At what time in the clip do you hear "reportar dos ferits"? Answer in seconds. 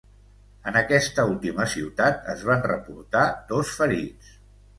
2.71-4.35